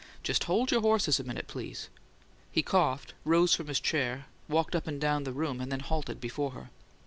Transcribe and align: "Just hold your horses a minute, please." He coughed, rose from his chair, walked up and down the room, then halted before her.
"Just 0.23 0.45
hold 0.45 0.71
your 0.71 0.81
horses 0.81 1.19
a 1.19 1.23
minute, 1.23 1.45
please." 1.45 1.87
He 2.51 2.63
coughed, 2.63 3.13
rose 3.23 3.53
from 3.53 3.67
his 3.67 3.79
chair, 3.79 4.25
walked 4.49 4.75
up 4.75 4.87
and 4.87 4.99
down 4.99 5.25
the 5.25 5.31
room, 5.31 5.59
then 5.59 5.79
halted 5.79 6.19
before 6.19 6.49
her. 6.53 6.69